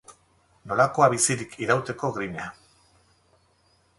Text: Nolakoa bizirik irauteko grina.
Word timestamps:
Nolakoa 0.71 1.09
bizirik 1.15 1.53
irauteko 1.67 2.11
grina. 2.17 2.47